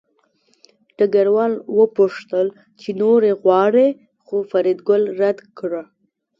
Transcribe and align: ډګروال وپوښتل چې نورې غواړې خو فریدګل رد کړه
ډګروال 0.97 1.53
وپوښتل 1.77 2.47
چې 2.79 2.89
نورې 3.01 3.31
غواړې 3.41 3.87
خو 4.25 4.35
فریدګل 4.51 5.01
رد 5.21 5.39
کړه 5.57 5.83